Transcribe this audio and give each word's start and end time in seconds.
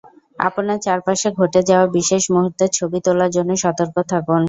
আপনার 0.39 0.77
চারপাশে 0.85 1.27
ঘটে 1.39 1.61
যাওয়া 1.69 1.85
বিশেষ 1.97 2.23
মুহূর্তের 2.33 2.69
ছবি 2.77 2.99
তোলার 3.05 3.31
জন্য 3.35 3.51
সতর্ক 3.63 3.95
থাকুন। 4.11 4.39